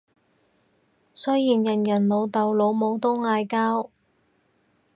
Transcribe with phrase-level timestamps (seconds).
[1.13, 3.91] 雖然人人老豆老母都嗌交